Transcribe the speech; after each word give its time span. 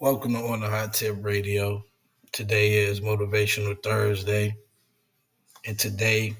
Welcome 0.00 0.32
to 0.32 0.38
On 0.38 0.60
the 0.60 0.66
Hot 0.70 0.94
Tip 0.94 1.18
Radio. 1.20 1.84
Today 2.32 2.72
is 2.72 3.02
Motivational 3.02 3.76
Thursday, 3.82 4.56
and 5.66 5.78
today 5.78 6.34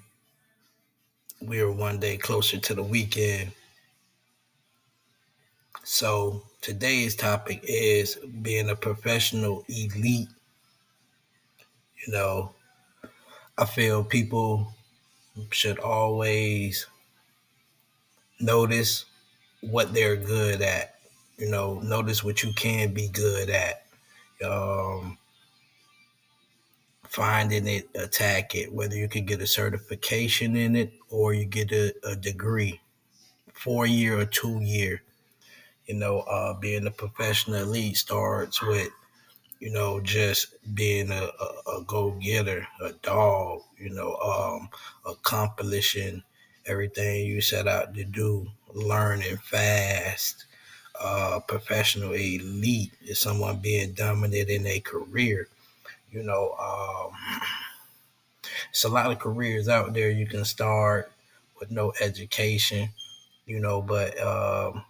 we 1.42 1.60
are 1.60 1.70
one 1.70 2.00
day 2.00 2.16
closer 2.16 2.56
to 2.56 2.74
the 2.74 2.82
weekend. 2.82 3.52
So, 5.84 6.42
today's 6.62 7.14
topic 7.14 7.60
is 7.64 8.16
being 8.40 8.70
a 8.70 8.74
professional 8.74 9.62
elite. 9.68 10.30
You 12.06 12.12
know, 12.14 12.54
I 13.58 13.66
feel 13.66 14.02
people 14.02 14.72
should 15.50 15.78
always 15.80 16.86
notice 18.40 19.04
what 19.60 19.92
they're 19.92 20.16
good 20.16 20.62
at 20.62 20.99
you 21.40 21.50
know, 21.50 21.80
notice 21.80 22.22
what 22.22 22.42
you 22.42 22.52
can 22.52 22.92
be 22.92 23.08
good 23.08 23.48
at. 23.48 23.86
Um, 24.44 25.16
finding 27.08 27.66
it, 27.66 27.88
attack 27.96 28.54
it, 28.54 28.72
whether 28.72 28.94
you 28.94 29.08
can 29.08 29.24
get 29.24 29.40
a 29.40 29.46
certification 29.46 30.54
in 30.54 30.76
it 30.76 30.92
or 31.08 31.34
you 31.34 31.44
get 31.46 31.72
a, 31.72 31.92
a 32.04 32.14
degree, 32.14 32.78
four 33.52 33.86
year 33.86 34.20
or 34.20 34.26
two 34.26 34.60
year. 34.60 35.02
You 35.86 35.94
know, 35.94 36.20
uh, 36.20 36.54
being 36.54 36.86
a 36.86 36.90
professional 36.90 37.62
elite 37.62 37.96
starts 37.96 38.62
with, 38.62 38.90
you 39.58 39.72
know, 39.72 39.98
just 40.00 40.54
being 40.74 41.10
a, 41.10 41.30
a, 41.40 41.78
a 41.78 41.84
go 41.84 42.12
getter, 42.12 42.66
a 42.82 42.92
dog, 43.02 43.62
you 43.78 43.90
know, 43.90 44.14
um, 44.16 44.68
accomplishing 45.04 46.22
everything 46.66 47.26
you 47.26 47.40
set 47.40 47.66
out 47.66 47.94
to 47.94 48.04
do, 48.04 48.46
learning 48.72 49.38
fast, 49.38 50.44
uh, 51.00 51.40
professional 51.40 52.12
elite 52.12 52.92
is 53.02 53.18
someone 53.18 53.58
being 53.58 53.92
dominant 53.92 54.48
in 54.50 54.66
a 54.66 54.80
career. 54.80 55.48
You 56.12 56.22
know, 56.22 56.52
um, 56.60 57.12
it's 58.70 58.84
a 58.84 58.88
lot 58.88 59.10
of 59.10 59.18
careers 59.18 59.68
out 59.68 59.94
there 59.94 60.10
you 60.10 60.26
can 60.26 60.44
start 60.44 61.10
with 61.58 61.70
no 61.70 61.92
education, 62.00 62.90
you 63.46 63.60
know, 63.60 63.80
but 63.80 64.20
um, 64.20 64.84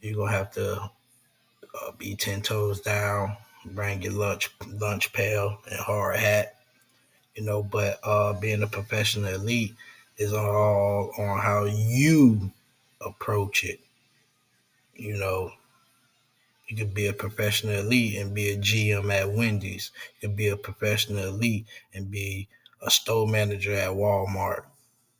you're 0.00 0.16
gonna 0.16 0.32
have 0.32 0.52
to 0.52 0.80
uh, 0.82 1.92
be 1.98 2.16
ten 2.16 2.42
toes 2.42 2.80
down, 2.80 3.36
bring 3.64 4.02
your 4.02 4.12
lunch 4.12 4.50
lunch 4.68 5.12
pail 5.12 5.58
and 5.70 5.78
hard 5.80 6.16
hat, 6.16 6.56
you 7.34 7.44
know. 7.44 7.62
But 7.62 8.00
uh, 8.02 8.34
being 8.34 8.62
a 8.62 8.66
professional 8.66 9.32
elite 9.34 9.74
is 10.18 10.32
all 10.32 11.12
on 11.18 11.40
how 11.40 11.64
you 11.64 12.50
approach 13.00 13.64
it 13.64 13.80
you 15.00 15.16
know, 15.16 15.52
you 16.68 16.76
could 16.76 16.94
be 16.94 17.06
a 17.06 17.12
professional 17.12 17.74
elite 17.74 18.16
and 18.18 18.34
be 18.34 18.50
a 18.50 18.56
GM 18.56 19.12
at 19.12 19.32
Wendy's. 19.32 19.90
You 20.20 20.28
could 20.28 20.36
be 20.36 20.48
a 20.48 20.56
professional 20.56 21.24
elite 21.24 21.66
and 21.94 22.10
be 22.10 22.48
a 22.82 22.90
store 22.90 23.26
manager 23.26 23.74
at 23.74 23.90
Walmart. 23.90 24.64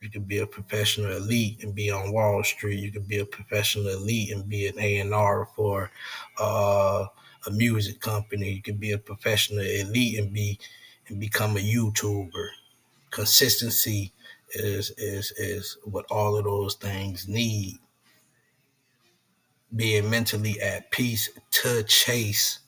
You 0.00 0.10
could 0.10 0.28
be 0.28 0.38
a 0.38 0.46
professional 0.46 1.10
elite 1.16 1.62
and 1.62 1.74
be 1.74 1.90
on 1.90 2.12
Wall 2.12 2.42
Street. 2.44 2.78
You 2.78 2.92
could 2.92 3.08
be 3.08 3.18
a 3.18 3.24
professional 3.26 3.88
elite 3.88 4.30
and 4.30 4.48
be 4.48 4.66
an 4.68 4.78
A&R 4.78 5.48
for 5.56 5.90
uh, 6.38 7.06
a 7.46 7.50
music 7.50 8.00
company. 8.00 8.50
You 8.52 8.62
could 8.62 8.80
be 8.80 8.92
a 8.92 8.98
professional 8.98 9.64
elite 9.64 10.18
and 10.18 10.32
be 10.32 10.58
and 11.08 11.18
become 11.20 11.56
a 11.56 11.60
YouTuber. 11.60 12.48
Consistency 13.10 14.12
is 14.52 14.90
is 14.98 15.32
is 15.32 15.76
what 15.84 16.06
all 16.10 16.36
of 16.36 16.44
those 16.44 16.74
things 16.76 17.28
need 17.28 17.78
being 19.74 20.10
mentally 20.10 20.60
at 20.60 20.90
peace 20.90 21.30
to 21.50 21.82
chase 21.84 22.58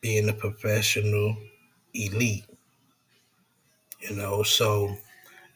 being 0.00 0.28
a 0.28 0.32
professional 0.32 1.36
elite. 1.92 2.46
You 4.00 4.16
know, 4.16 4.42
so 4.42 4.96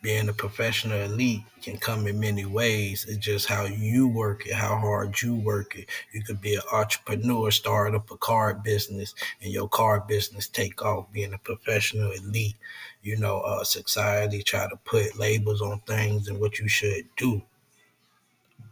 being 0.02 0.28
a 0.28 0.34
professional 0.34 0.98
elite 0.98 1.40
can 1.62 1.78
come 1.78 2.06
in 2.06 2.20
many 2.20 2.44
ways. 2.44 3.06
It's 3.08 3.24
just 3.24 3.48
how 3.48 3.64
you 3.64 4.06
work 4.06 4.46
it, 4.46 4.52
how 4.52 4.76
hard 4.76 5.22
you 5.22 5.34
work 5.34 5.76
it. 5.76 5.88
You 6.12 6.22
could 6.22 6.42
be 6.42 6.56
an 6.56 6.62
entrepreneur, 6.70 7.50
start 7.50 7.94
up 7.94 8.10
a 8.10 8.16
card 8.18 8.62
business, 8.62 9.14
and 9.40 9.50
your 9.50 9.66
card 9.66 10.06
business 10.06 10.46
take 10.46 10.84
off. 10.84 11.10
Being 11.10 11.32
a 11.32 11.38
professional 11.38 12.12
elite, 12.12 12.56
you 13.02 13.16
know, 13.16 13.40
uh, 13.40 13.64
society 13.64 14.42
try 14.42 14.68
to 14.68 14.76
put 14.84 15.18
labels 15.18 15.62
on 15.62 15.80
things 15.86 16.28
and 16.28 16.38
what 16.38 16.58
you 16.58 16.68
should 16.68 17.06
do 17.16 17.42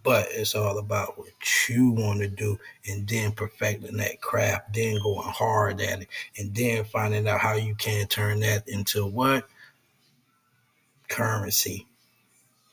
but 0.03 0.27
it's 0.31 0.55
all 0.55 0.79
about 0.79 1.17
what 1.17 1.29
you 1.69 1.91
want 1.91 2.21
to 2.21 2.29
do 2.29 2.59
and 2.89 3.07
then 3.07 3.33
perfecting 3.33 3.97
that 3.99 4.21
craft, 4.21 4.75
then 4.75 5.01
going 5.03 5.29
hard 5.29 5.81
at 5.81 6.03
it, 6.03 6.09
and 6.39 6.55
then 6.55 6.85
finding 6.85 7.29
out 7.29 7.41
how 7.41 7.55
you 7.55 7.75
can 7.77 8.07
turn 8.09 8.41
that 8.41 8.69
into 8.69 9.07
what? 9.07 9.49
Currency. 11.09 11.87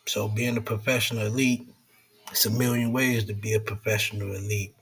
So 0.05 0.27
being 0.27 0.57
a 0.57 0.61
professional 0.61 1.27
elite, 1.27 1.67
it's 2.31 2.45
a 2.45 2.49
million 2.49 2.93
ways 2.93 3.25
to 3.25 3.33
be 3.33 3.53
a 3.53 3.59
professional 3.59 4.35
elite. 4.35 4.73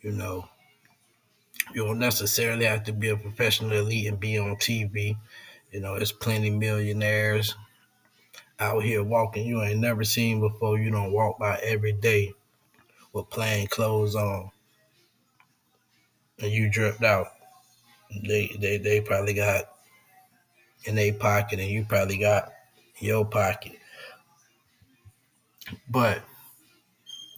You 0.00 0.12
know, 0.12 0.48
you 1.74 1.84
don't 1.84 1.98
necessarily 1.98 2.66
have 2.66 2.84
to 2.84 2.92
be 2.92 3.08
a 3.08 3.16
professional 3.16 3.72
elite 3.72 4.06
and 4.06 4.20
be 4.20 4.38
on 4.38 4.54
TV. 4.56 5.16
You 5.72 5.80
know, 5.80 5.96
there's 5.96 6.12
plenty 6.12 6.50
millionaires 6.50 7.56
out 8.60 8.82
here 8.84 9.02
walking 9.04 9.46
you 9.46 9.62
ain't 9.62 9.80
never 9.80 10.04
seen 10.04 10.40
before. 10.40 10.78
You 10.78 10.90
don't 10.90 11.12
walk 11.12 11.38
by 11.38 11.58
every 11.62 11.92
day 11.92 12.32
with 13.12 13.30
plain 13.30 13.68
clothes 13.68 14.16
on, 14.16 14.50
and 16.40 16.50
you 16.50 16.68
dripped 16.70 17.02
out. 17.02 17.28
They 18.26 18.48
they 18.60 18.78
they 18.78 19.00
probably 19.00 19.34
got 19.34 19.66
in 20.84 20.94
their 20.94 21.12
pocket, 21.12 21.60
and 21.60 21.70
you 21.70 21.84
probably 21.84 22.18
got 22.18 22.52
your 22.98 23.24
pocket. 23.24 23.78
But 25.90 26.22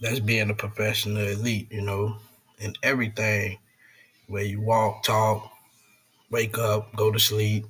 that's 0.00 0.20
being 0.20 0.50
a 0.50 0.54
professional 0.54 1.26
elite, 1.26 1.70
you 1.70 1.82
know, 1.82 2.16
in 2.58 2.74
everything 2.82 3.58
where 4.28 4.44
you 4.44 4.60
walk, 4.60 5.02
talk, 5.04 5.50
wake 6.30 6.58
up, 6.58 6.94
go 6.96 7.10
to 7.12 7.18
sleep, 7.20 7.66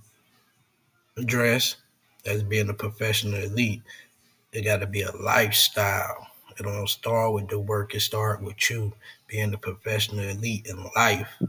dress 1.24 1.76
as 2.26 2.42
being 2.42 2.68
a 2.68 2.74
professional 2.74 3.42
elite, 3.42 3.82
it 4.52 4.62
got 4.62 4.78
to 4.78 4.86
be 4.86 5.02
a 5.02 5.12
lifestyle. 5.16 6.26
It 6.58 6.64
don't 6.64 6.88
start 6.88 7.32
with 7.32 7.48
the 7.48 7.58
work. 7.58 7.94
It 7.94 8.00
start 8.00 8.42
with 8.42 8.68
you 8.68 8.92
being 9.28 9.54
a 9.54 9.58
professional 9.58 10.28
elite 10.28 10.66
in 10.66 10.90
life. 10.94 11.40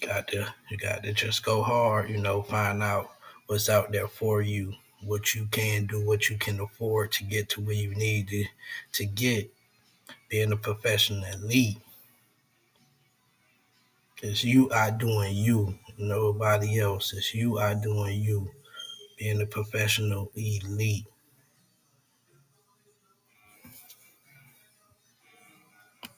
Got 0.00 0.28
to 0.28 0.52
you 0.70 0.76
got 0.76 1.02
to 1.04 1.12
just 1.12 1.44
go 1.44 1.62
hard. 1.62 2.10
You 2.10 2.18
know, 2.18 2.42
find 2.42 2.82
out 2.82 3.12
what's 3.46 3.68
out 3.68 3.92
there 3.92 4.08
for 4.08 4.42
you, 4.42 4.74
what 5.02 5.34
you 5.34 5.46
can 5.50 5.86
do, 5.86 6.04
what 6.04 6.28
you 6.28 6.36
can 6.36 6.60
afford 6.60 7.12
to 7.12 7.24
get 7.24 7.48
to 7.50 7.60
where 7.60 7.74
you 7.74 7.94
need 7.94 8.28
to 8.28 8.44
to 8.92 9.04
get. 9.04 9.50
Being 10.28 10.52
a 10.52 10.56
professional 10.56 11.24
elite. 11.24 11.78
It's 14.22 14.42
you 14.42 14.72
out 14.72 14.98
doing 14.98 15.36
you 15.36 15.78
nobody 15.98 16.80
else. 16.80 17.12
It's 17.12 17.34
you 17.34 17.58
out 17.60 17.82
doing 17.82 18.20
you, 18.22 18.50
being 19.18 19.40
a 19.42 19.46
professional 19.46 20.30
elite. 20.36 21.06